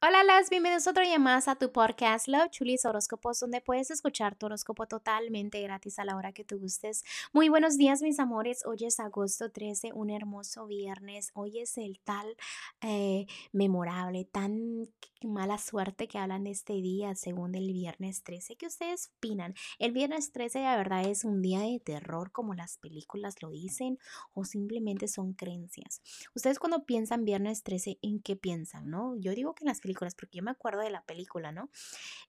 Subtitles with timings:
[0.00, 4.36] Hola, las bienvenidos otro día más a tu podcast Love Chulis Horóscopos, donde puedes escuchar
[4.36, 7.02] tu horóscopo totalmente gratis a la hora que tú gustes.
[7.32, 8.64] Muy buenos días, mis amores.
[8.64, 11.32] Hoy es agosto 13, un hermoso viernes.
[11.34, 12.36] Hoy es el tal
[12.80, 14.86] eh, memorable, tan
[15.26, 18.54] mala suerte que hablan de este día, según el viernes 13.
[18.54, 19.54] ¿Qué ustedes opinan?
[19.80, 23.98] El viernes 13, de verdad, es un día de terror, como las películas lo dicen,
[24.32, 26.02] o simplemente son creencias.
[26.36, 28.90] Ustedes, cuando piensan viernes 13, ¿en qué piensan?
[28.90, 29.16] ¿No?
[29.16, 31.70] Yo digo que las películas, porque yo me acuerdo de la película, ¿no?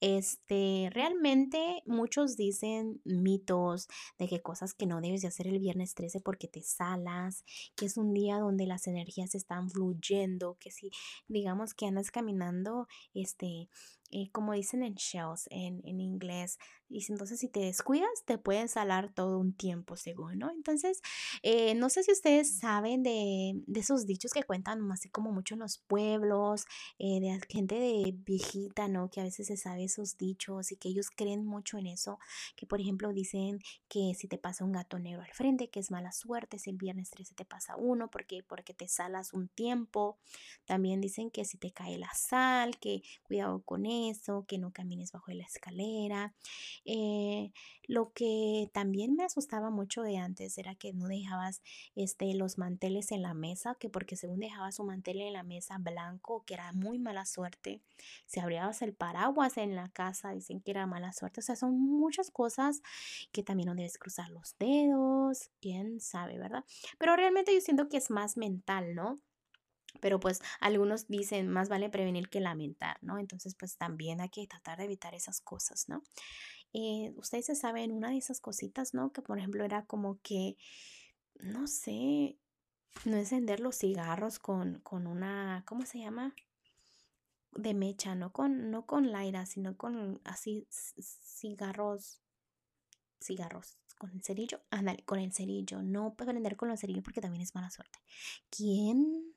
[0.00, 5.94] Este, realmente muchos dicen mitos de que cosas que no debes de hacer el viernes
[5.94, 7.44] 13 porque te salas,
[7.76, 10.90] que es un día donde las energías están fluyendo, que si
[11.28, 13.68] digamos que andas caminando, este,
[14.10, 16.58] eh, como dicen en shells en, en inglés,
[16.88, 20.50] y entonces si te descuidas te pueden salar todo un tiempo según, ¿no?
[20.50, 21.00] Entonces,
[21.42, 25.54] eh, no sé si ustedes saben de, de, esos dichos que cuentan así como mucho
[25.54, 26.66] en los pueblos,
[26.98, 29.10] eh, de gente de viejita, ¿no?
[29.10, 32.18] Que a veces se sabe esos dichos y que ellos creen mucho en eso,
[32.56, 35.90] que por ejemplo dicen que si te pasa un gato negro al frente, que es
[35.90, 40.18] mala suerte, si el viernes 13 te pasa uno, porque, porque te salas un tiempo.
[40.64, 45.12] También dicen que si te cae la sal, que cuidado con eso, que no camines
[45.12, 46.34] bajo la escalera.
[46.84, 47.52] Eh,
[47.86, 51.62] lo que también me asustaba mucho de antes era que no dejabas
[51.94, 55.78] este, los manteles en la mesa, que porque según dejabas un mantel en la mesa
[55.78, 57.80] blanco, que era muy mala suerte.
[58.26, 61.40] Si abrías el paraguas en la casa, dicen que era mala suerte.
[61.40, 62.82] O sea, son muchas cosas
[63.32, 66.64] que también no debes cruzar los dedos, quién sabe, ¿verdad?
[66.98, 69.18] Pero realmente yo siento que es más mental, ¿no?
[70.00, 73.18] Pero pues algunos dicen más vale prevenir que lamentar, ¿no?
[73.18, 76.02] Entonces pues también hay que tratar de evitar esas cosas, ¿no?
[76.72, 79.12] Eh, ustedes se saben una de esas cositas, ¿no?
[79.12, 80.56] Que por ejemplo era como que,
[81.40, 82.36] no sé,
[83.04, 86.34] no encender los cigarros con, con una, ¿cómo se llama?
[87.52, 92.20] De mecha, no con, no con laira, sino con así cigarros,
[93.20, 97.42] cigarros, con el cerillo, ándale, con el cerillo, no prender con los cerillos porque también
[97.42, 97.98] es mala suerte.
[98.50, 99.34] ¿Quién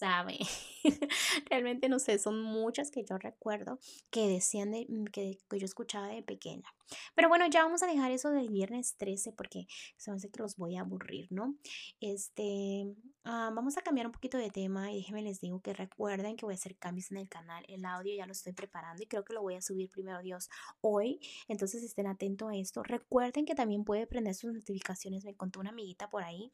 [0.00, 0.38] sabe.
[1.50, 3.78] Realmente no sé, son muchas que yo recuerdo
[4.10, 6.68] que decían de, mm, que, que, yo escuchaba de pequeña.
[7.14, 9.66] Pero bueno, ya vamos a dejar eso del viernes 13 porque
[9.96, 11.54] se me hace que los voy a aburrir, ¿no?
[12.00, 12.86] Este,
[13.24, 16.46] ah, vamos a cambiar un poquito de tema y déjenme les digo que recuerden que
[16.46, 17.64] voy a hacer cambios en el canal.
[17.68, 20.48] El audio ya lo estoy preparando y creo que lo voy a subir primero Dios
[20.80, 21.20] hoy.
[21.46, 22.82] Entonces estén atentos a esto.
[22.82, 25.24] Recuerden que también puede prender sus notificaciones.
[25.24, 26.52] Me contó una amiguita por ahí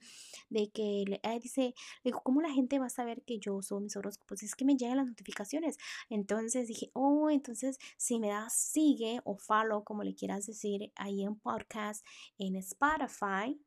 [0.51, 1.05] de que
[1.41, 4.65] dice, dijo, ¿cómo la gente va a saber que yo uso mis horóscopos, es que
[4.65, 5.77] me llegan las notificaciones.
[6.09, 11.23] Entonces dije, oh, entonces si me das sigue o follow, como le quieras decir, ahí
[11.23, 12.05] en podcast,
[12.39, 13.61] en Spotify,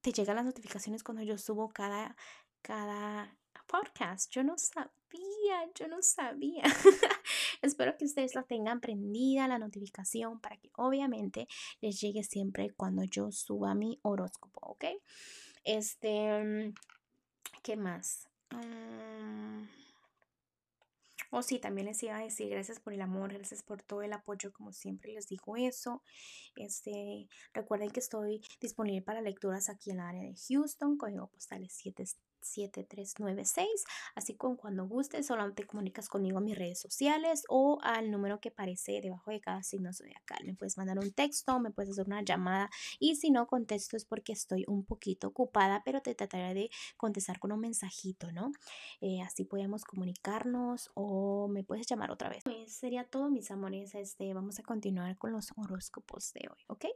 [0.00, 2.16] te llegan las notificaciones cuando yo subo cada,
[2.62, 3.36] cada
[3.68, 4.32] podcast.
[4.32, 6.64] Yo no sabía, yo no sabía.
[7.62, 11.46] Espero que ustedes la tengan prendida la notificación para que obviamente
[11.80, 14.84] les llegue siempre cuando yo suba mi horóscopo, ¿ok?
[15.64, 16.72] Este,
[17.62, 18.28] ¿qué más?
[18.50, 19.68] Mm.
[21.30, 24.14] Oh, sí, también les iba a decir gracias por el amor, gracias por todo el
[24.14, 26.02] apoyo, como siempre les digo eso.
[26.56, 31.64] Este, recuerden que estoy disponible para lecturas aquí en el área de Houston, código postal
[31.64, 32.02] es 7
[32.40, 33.84] 7396.
[34.14, 38.50] Así que cuando gustes, solamente comunicas conmigo en mis redes sociales o al número que
[38.50, 40.38] aparece debajo de cada signo zodiacal.
[40.44, 44.04] Me puedes mandar un texto, me puedes hacer una llamada y si no contesto es
[44.04, 48.52] porque estoy un poquito ocupada, pero te trataré de contestar con un mensajito, ¿no?
[49.00, 52.44] Eh, así podemos comunicarnos o me puedes llamar otra vez.
[52.44, 53.94] Pues sería todo, mis amores.
[53.94, 56.86] Este, vamos a continuar con los horóscopos de hoy, ¿ok?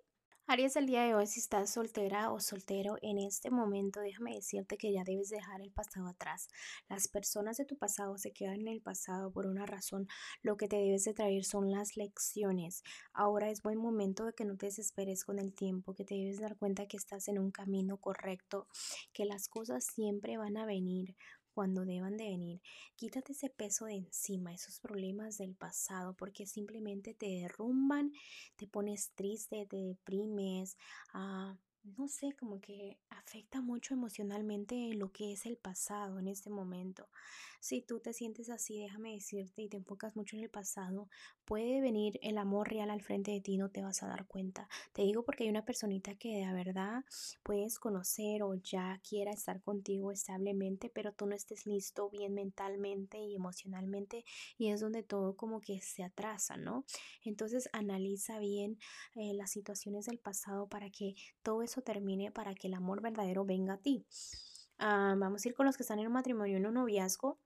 [0.48, 4.76] Aries, el día de hoy, si estás soltera o soltero en este momento, déjame decirte
[4.76, 6.48] que ya debes dejar el pasado atrás.
[6.88, 10.08] Las personas de tu pasado se quedan en el pasado por una razón.
[10.42, 12.82] Lo que te debes de traer son las lecciones.
[13.12, 16.40] Ahora es buen momento de que no te desesperes con el tiempo, que te debes
[16.40, 18.66] dar cuenta que estás en un camino correcto,
[19.12, 21.14] que las cosas siempre van a venir
[21.54, 22.60] cuando deban de venir.
[22.96, 28.12] Quítate ese peso de encima, esos problemas del pasado, porque simplemente te derrumban,
[28.56, 30.76] te pones triste, te deprimes,
[31.14, 36.50] ah, no sé, como que afecta mucho emocionalmente lo que es el pasado en este
[36.50, 37.08] momento.
[37.60, 41.08] Si tú te sientes así, déjame decirte y te enfocas mucho en el pasado,
[41.44, 44.68] puede venir el amor real al frente de ti, no te vas a dar cuenta.
[44.92, 47.04] Te digo porque hay una personita que de verdad
[47.44, 53.18] puedes conocer o ya quiera estar contigo establemente, pero tú no estés listo bien mentalmente
[53.18, 54.24] y emocionalmente
[54.58, 56.84] y es donde todo como que se atrasa, ¿no?
[57.24, 58.78] Entonces analiza bien
[59.14, 61.14] eh, las situaciones del pasado para que
[61.44, 64.04] todo termine, para que el amor verdadero venga a ti.
[64.78, 67.38] Ah, vamos a ir con los que están en un matrimonio, en un noviazgo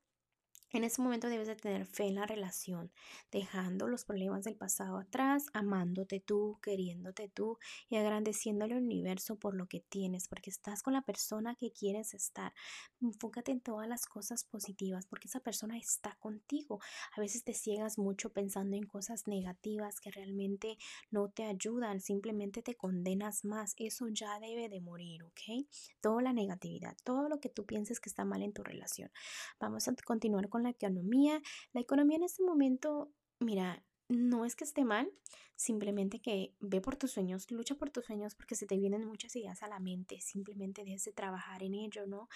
[0.76, 2.92] En ese momento debes de tener fe en la relación,
[3.32, 7.56] dejando los problemas del pasado atrás, amándote tú, queriéndote tú
[7.88, 12.12] y agradeciéndole al universo por lo que tienes, porque estás con la persona que quieres
[12.12, 12.52] estar.
[13.00, 16.78] Enfócate en todas las cosas positivas, porque esa persona está contigo.
[17.16, 20.76] A veces te ciegas mucho pensando en cosas negativas que realmente
[21.10, 23.72] no te ayudan, simplemente te condenas más.
[23.78, 25.66] Eso ya debe de morir, ¿ok?
[26.02, 29.10] Toda la negatividad, todo lo que tú pienses que está mal en tu relación.
[29.58, 31.40] Vamos a continuar con la economía.
[31.72, 35.10] La economía en este momento, mira, no es que esté mal,
[35.56, 39.34] simplemente que ve por tus sueños, lucha por tus sueños porque se te vienen muchas
[39.36, 42.28] ideas a la mente, simplemente debes de trabajar en ello, ¿no?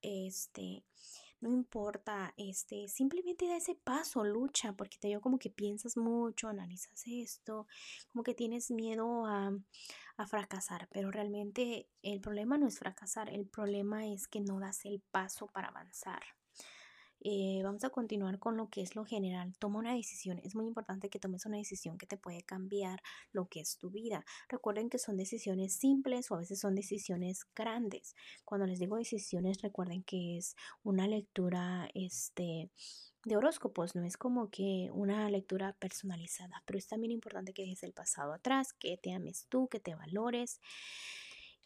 [0.00, 0.84] Este,
[1.40, 6.48] no importa, este, simplemente da ese paso, lucha, porque te digo como que piensas mucho,
[6.48, 7.66] analizas esto,
[8.12, 9.52] como que tienes miedo a,
[10.16, 14.84] a fracasar, pero realmente el problema no es fracasar, el problema es que no das
[14.84, 16.37] el paso para avanzar.
[17.20, 19.52] Eh, vamos a continuar con lo que es lo general.
[19.58, 20.38] Toma una decisión.
[20.44, 23.90] Es muy importante que tomes una decisión que te puede cambiar lo que es tu
[23.90, 24.24] vida.
[24.48, 28.14] Recuerden que son decisiones simples o a veces son decisiones grandes.
[28.44, 30.54] Cuando les digo decisiones, recuerden que es
[30.84, 32.70] una lectura este,
[33.24, 33.94] de horóscopos.
[33.94, 38.32] No es como que una lectura personalizada, pero es también importante que dejes el pasado
[38.32, 40.60] atrás, que te ames tú, que te valores.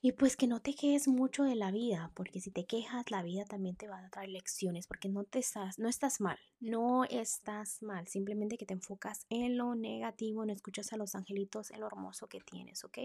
[0.05, 3.23] Y pues que no te quejes mucho de la vida, porque si te quejas, la
[3.23, 7.05] vida también te va a traer lecciones, porque no te estás, no estás mal, no
[7.05, 11.79] estás mal, simplemente que te enfocas en lo negativo, no escuchas a los angelitos, en
[11.79, 12.99] lo hermoso que tienes, ¿ok?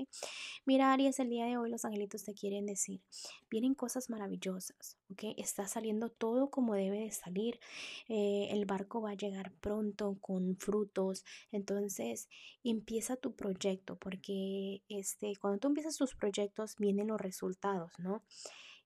[0.66, 3.00] Mira, Aries, el día de hoy los angelitos te quieren decir,
[3.48, 5.36] vienen cosas maravillosas, ¿ok?
[5.38, 7.60] Está saliendo todo como debe de salir,
[8.08, 12.28] eh, el barco va a llegar pronto con frutos, entonces
[12.64, 18.24] empieza tu proyecto, porque este, cuando tú empiezas tus proyectos, vienen los resultados, ¿no?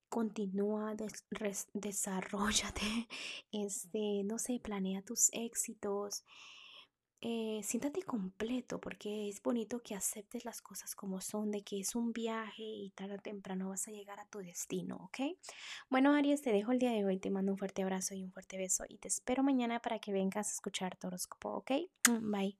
[0.09, 0.95] Continúa,
[1.73, 3.07] desarrollate,
[3.51, 6.25] este, no sé, planea tus éxitos.
[7.23, 11.93] Eh, siéntate completo porque es bonito que aceptes las cosas como son, de que es
[11.93, 15.37] un viaje y tarde o temprano vas a llegar a tu destino, ¿ok?
[15.87, 18.31] Bueno, Aries, te dejo el día de hoy, te mando un fuerte abrazo y un
[18.31, 21.71] fuerte beso y te espero mañana para que vengas a escuchar tu horóscopo, ¿ok?
[22.21, 22.57] Bye.